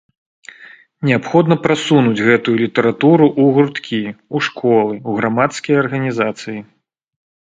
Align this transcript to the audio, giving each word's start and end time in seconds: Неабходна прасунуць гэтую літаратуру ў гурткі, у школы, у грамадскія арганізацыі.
Неабходна 1.07 1.55
прасунуць 1.65 2.25
гэтую 2.29 2.55
літаратуру 2.63 3.25
ў 3.29 3.43
гурткі, 3.57 4.01
у 4.39 4.41
школы, 4.47 4.93
у 5.13 5.17
грамадскія 5.19 5.77
арганізацыі. 5.83 6.59